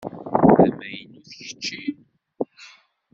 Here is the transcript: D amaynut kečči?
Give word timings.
D 0.57 0.57
amaynut 0.65 1.27
kečči? 1.37 1.81